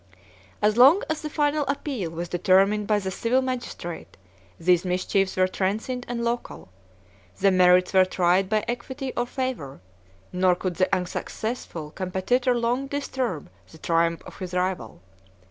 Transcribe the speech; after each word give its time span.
As 0.63 0.77
long 0.77 1.03
as 1.11 1.21
the 1.21 1.29
final 1.29 1.63
appeal 1.67 2.09
was 2.09 2.27
determined 2.27 2.87
by 2.87 2.97
the 2.97 3.11
civil 3.11 3.43
magistrate, 3.43 4.17
these 4.59 4.83
mischiefs 4.83 5.37
were 5.37 5.47
transient 5.47 6.07
and 6.09 6.23
local: 6.23 6.69
the 7.37 7.51
merits 7.51 7.93
were 7.93 8.03
tried 8.03 8.49
by 8.49 8.65
equity 8.67 9.13
or 9.15 9.27
favor; 9.27 9.79
nor 10.33 10.55
could 10.55 10.77
the 10.77 10.89
unsuccessful 10.91 11.91
competitor 11.91 12.55
long 12.55 12.87
disturb 12.87 13.47
the 13.71 13.77
triumph 13.77 14.23
of 14.25 14.39
his 14.39 14.55
rival. 14.55 15.03